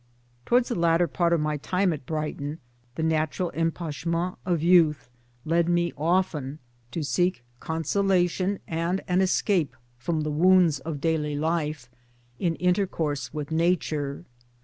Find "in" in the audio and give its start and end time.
12.39-12.55